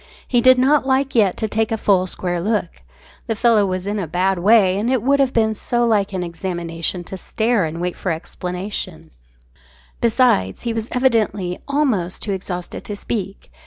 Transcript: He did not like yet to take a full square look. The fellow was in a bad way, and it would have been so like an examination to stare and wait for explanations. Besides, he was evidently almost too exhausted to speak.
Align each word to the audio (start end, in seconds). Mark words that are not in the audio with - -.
He 0.27 0.41
did 0.41 0.57
not 0.57 0.87
like 0.87 1.13
yet 1.13 1.37
to 1.37 1.47
take 1.47 1.71
a 1.71 1.77
full 1.77 2.07
square 2.07 2.41
look. 2.41 2.81
The 3.27 3.35
fellow 3.35 3.67
was 3.67 3.85
in 3.85 3.99
a 3.99 4.07
bad 4.07 4.39
way, 4.39 4.79
and 4.79 4.89
it 4.91 5.03
would 5.03 5.19
have 5.19 5.31
been 5.31 5.53
so 5.53 5.85
like 5.85 6.11
an 6.11 6.23
examination 6.23 7.03
to 7.03 7.17
stare 7.17 7.65
and 7.65 7.79
wait 7.79 7.95
for 7.95 8.11
explanations. 8.11 9.15
Besides, 10.01 10.63
he 10.63 10.73
was 10.73 10.89
evidently 10.91 11.59
almost 11.67 12.23
too 12.23 12.31
exhausted 12.31 12.83
to 12.85 12.95
speak. 12.95 13.51